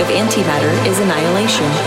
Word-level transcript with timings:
Of 0.00 0.06
antimatter 0.08 0.72
is 0.86 0.98
annihilation. 0.98 1.79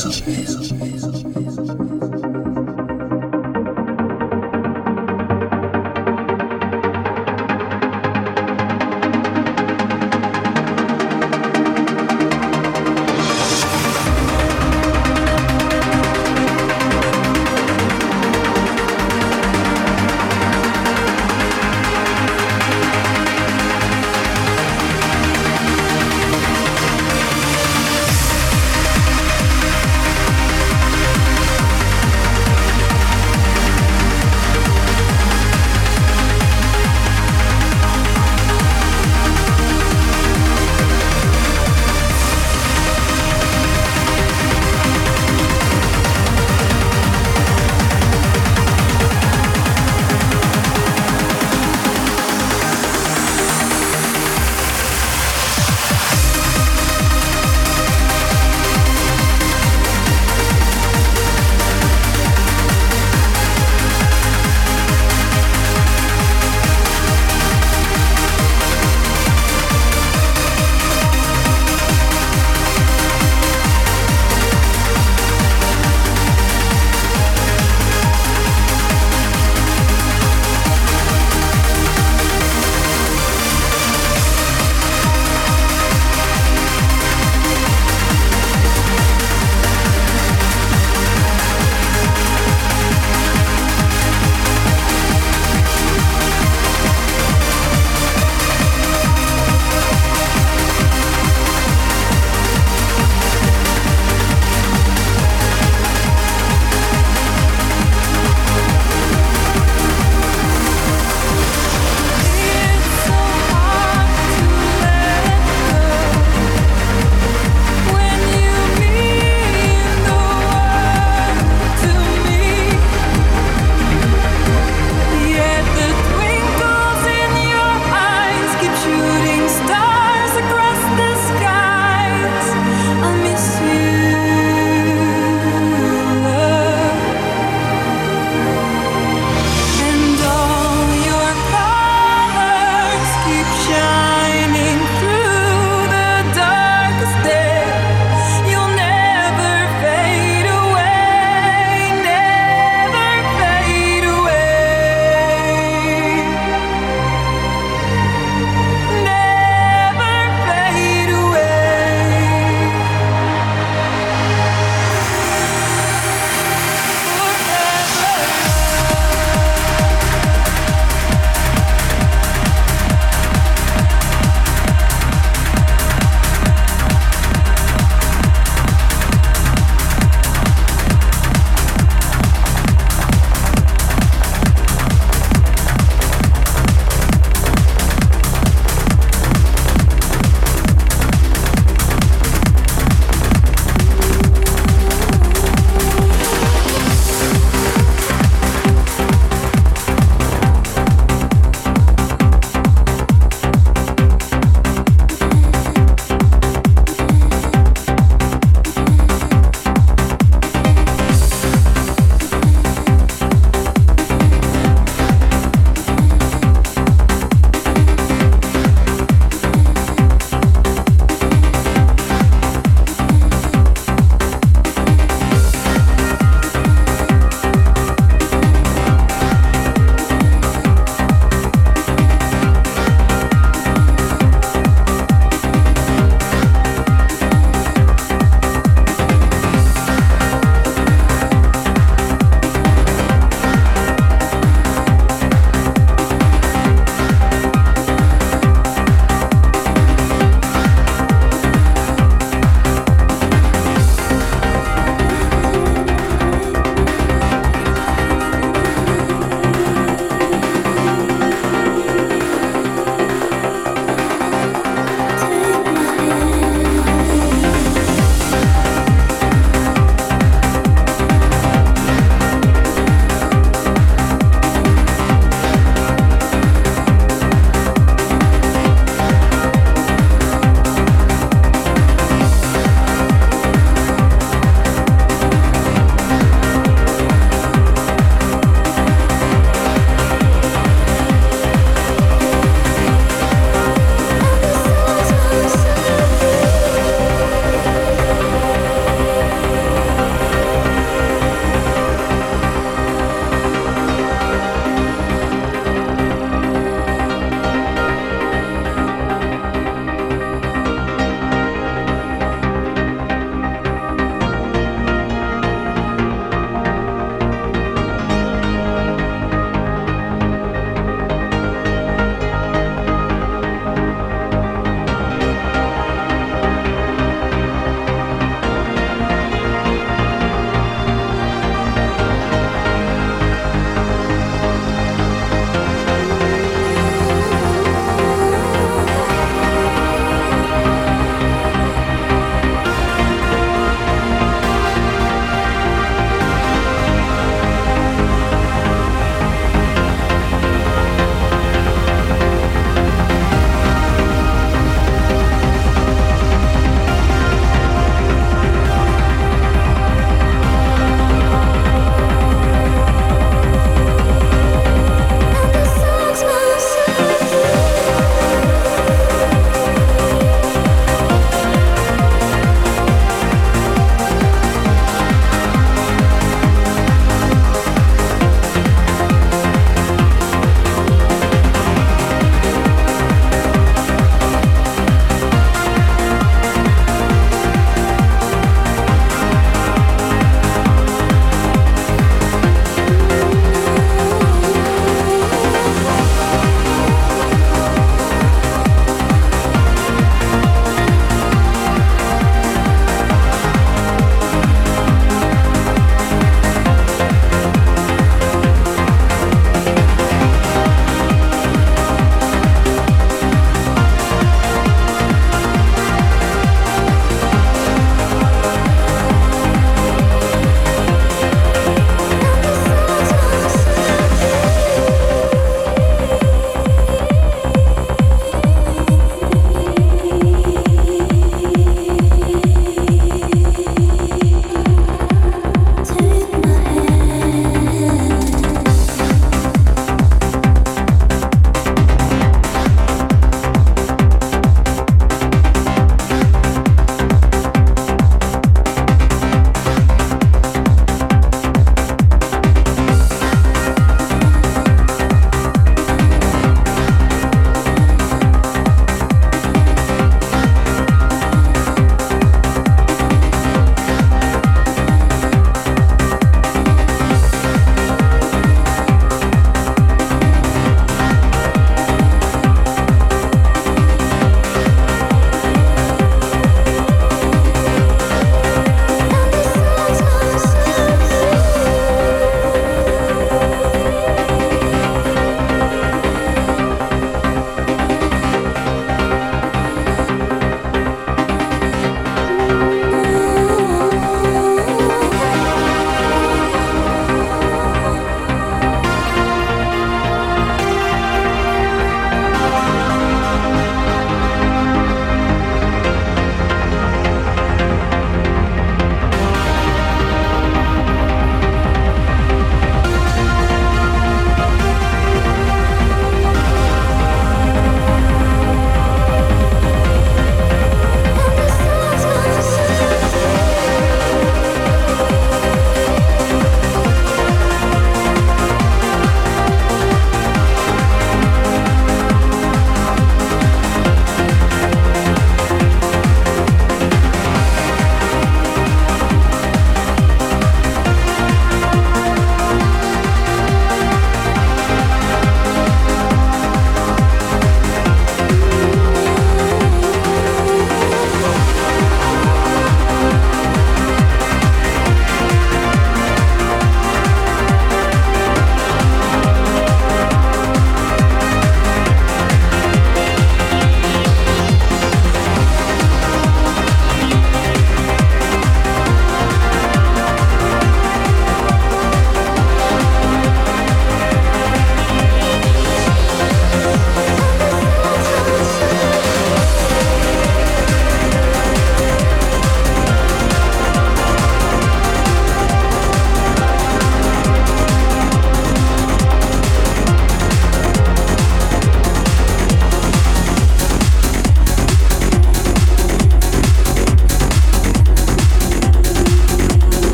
pesos. 0.00 0.22
pesos. 0.22 0.79